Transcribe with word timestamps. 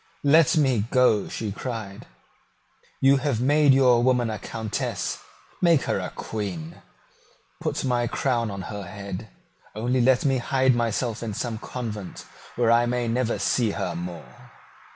"Let 0.23 0.57
me 0.57 0.85
go," 0.89 1.27
she 1.29 1.51
cried. 1.51 2.07
"You 3.01 3.17
have 3.17 3.39
made 3.39 3.71
your 3.71 4.01
woman 4.01 4.31
a 4.31 4.39
Countess: 4.39 5.19
make 5.61 5.83
her 5.83 5.99
a 5.99 6.09
Queen. 6.09 6.81
Put 7.61 7.85
my 7.85 8.07
crown 8.07 8.49
on 8.49 8.63
her 8.73 8.81
head. 8.85 9.29
Only 9.75 10.01
let 10.01 10.25
me 10.25 10.39
hide 10.39 10.73
myself 10.73 11.21
in 11.21 11.35
some 11.35 11.59
convent, 11.59 12.25
where 12.55 12.71
I 12.71 12.87
may 12.87 13.07
never 13.07 13.37
see 13.37 13.69
her 13.77 13.93
more." 13.95 14.49